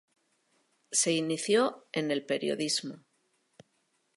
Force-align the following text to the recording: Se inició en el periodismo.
Se 0.91 1.11
inició 1.11 1.85
en 1.91 2.09
el 2.09 2.25
periodismo. 2.25 3.03